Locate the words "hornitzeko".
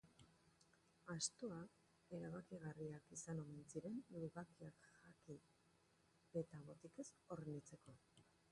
7.37-7.99